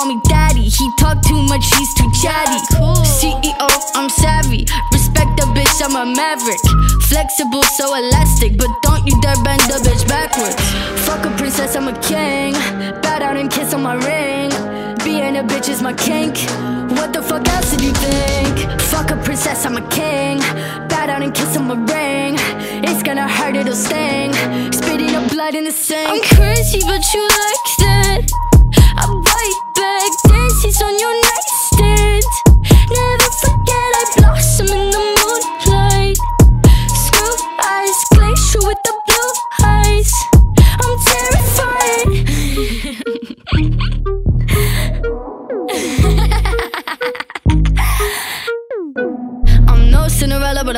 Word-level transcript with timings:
call 0.00 0.08
me 0.08 0.20
Daisy. 0.24 0.68
He 0.68 0.90
talk 0.96 1.20
too 1.22 1.42
much, 1.42 1.64
he's 1.76 1.92
too 1.94 2.10
chatty. 2.22 2.60
CEO, 3.04 3.68
I'm 3.94 4.08
savvy. 4.08 4.66
Respect 4.92 5.30
the 5.36 5.46
bitch, 5.54 5.76
I'm 5.84 5.96
a 5.96 6.04
maverick. 6.06 6.60
Flexible, 7.08 7.62
so 7.62 7.94
elastic, 7.94 8.56
but 8.56 8.70
don't 8.82 9.06
you 9.06 9.20
dare 9.20 9.36
bend 9.44 9.60
the 9.62 9.78
bitch 9.84 10.06
backwards. 10.08 10.56
Fuck 11.06 11.24
a 11.26 11.30
princess, 11.36 11.76
I'm 11.76 11.88
a 11.88 11.98
king. 12.00 12.54
Bow 13.02 13.18
down 13.18 13.36
and 13.36 13.50
kiss 13.50 13.74
on 13.74 13.82
my 13.82 13.94
ring. 13.94 14.50
Being 15.04 15.36
a 15.36 15.42
bitch 15.42 15.68
is 15.68 15.82
my 15.82 15.92
kink. 15.92 16.36
What 16.96 17.12
the 17.12 17.22
fuck 17.22 17.46
else 17.48 17.70
did 17.70 17.82
you 17.82 17.92
think? 17.92 18.80
Fuck 18.82 19.10
a 19.10 19.16
princess, 19.16 19.66
I'm 19.66 19.76
a 19.76 19.86
king. 19.88 20.38
Bow 20.88 21.06
down 21.06 21.22
and 21.22 21.34
kiss 21.34 21.56
on 21.56 21.66
my 21.68 21.78
ring. 21.92 22.36
It's 22.88 23.02
gonna 23.02 23.28
hurt, 23.28 23.56
it'll 23.56 23.74
sting. 23.74 24.32
Spitting 24.72 25.14
up 25.14 25.30
blood 25.30 25.54
in 25.54 25.64
the 25.64 25.72
sink. 25.72 26.08
I'm 26.08 26.22
crazy, 26.36 26.80
but 26.80 27.02
you 27.12 27.22
like 27.22 27.69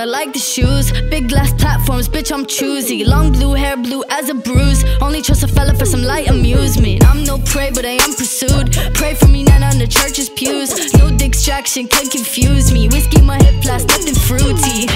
I 0.03 0.05
like 0.05 0.33
the 0.33 0.41
shoes. 0.41 0.91
Big 1.11 1.29
glass 1.29 1.53
platforms, 1.53 2.09
bitch, 2.09 2.33
I'm 2.33 2.45
choosy. 2.45 3.05
Long 3.05 3.31
blue 3.31 3.55
hair, 3.55 3.77
blue 3.77 4.03
as 4.11 4.29
a 4.31 4.35
bruise. 4.35 4.85
Only 5.01 5.23
trust 5.23 5.45
a 5.45 5.47
fella 5.47 5.75
for 5.75 5.85
some 5.85 6.03
light 6.03 6.29
amusement. 6.29 7.07
I'm 7.07 7.23
no 7.23 7.39
prey, 7.39 7.71
but 7.73 7.85
I 7.85 8.03
am 8.03 8.13
pursued. 8.13 8.73
Pray 8.95 9.15
for 9.15 9.29
me, 9.29 9.45
not 9.45 9.63
on 9.63 9.79
the 9.79 9.87
church's 9.87 10.29
pews. 10.29 10.93
No 10.95 11.09
distraction 11.17 11.87
can 11.87 12.09
confuse 12.09 12.73
me. 12.73 12.89
Whiskey, 12.89 13.23
my 13.23 13.41
hip 13.45 13.63
blast, 13.63 13.87
nothing 13.87 14.17
fruity. 14.17 14.89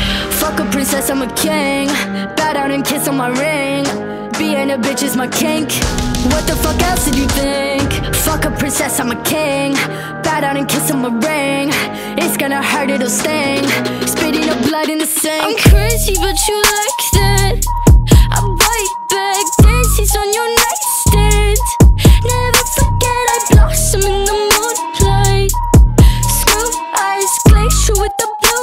Fuck 0.43 0.59
a 0.59 0.65
princess, 0.73 1.09
I'm 1.09 1.23
a 1.23 1.33
king. 1.37 1.87
Bow 2.35 2.55
down 2.55 2.73
and 2.73 2.85
kiss 2.85 3.07
on 3.07 3.17
my 3.17 3.29
ring. 3.29 3.85
Being 4.37 4.73
a 4.73 4.77
bitch 4.77 5.05
is 5.05 5.17
my 5.17 5.29
kink. 5.29 5.71
What 6.33 6.49
the 6.49 6.57
fuck 6.57 6.83
else 6.83 7.05
did 7.05 7.15
you 7.15 7.29
think? 7.29 7.93
Fuck 8.27 8.45
a 8.45 8.51
princess, 8.51 8.99
I'm 8.99 9.13
a 9.13 9.23
king. 9.23 9.75
Bow 10.25 10.41
down 10.41 10.57
and 10.57 10.69
kiss 10.69 10.91
on 10.91 11.01
my 11.03 11.13
ring. 11.29 11.71
It's 12.19 12.37
gonna 12.37 12.61
hurt, 12.61 12.91
it'll 12.91 13.09
sting. 13.09 13.63
Spitting 14.05 14.26
blood 14.77 14.91
in 14.91 14.99
the 14.99 15.07
sink. 15.07 15.43
I'm 15.43 15.57
crazy, 15.57 16.15
but 16.21 16.37
you 16.49 16.57
like 16.77 17.03
that. 17.17 17.57
I 18.33 18.41
bite 18.61 18.97
back, 19.09 19.45
dances 19.63 20.15
on 20.17 20.29
your 20.37 20.49
nightstand. 20.63 21.59
Never 22.33 22.63
forget 22.77 23.25
I 23.35 23.39
blossom 23.51 24.03
in 24.03 24.25
the 24.29 24.37
moonlight. 24.53 25.53
Screw 26.39 26.71
eyes, 27.09 27.33
glacier 27.49 27.97
with 28.03 28.15
the 28.19 28.29
blue 28.43 28.56